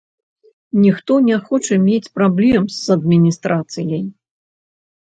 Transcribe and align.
Ніхто 0.85 1.13
не 1.27 1.37
хоча 1.49 1.79
мець 1.85 2.09
праблем 2.17 2.63
з 2.81 2.99
адміністрацыяй. 2.99 4.03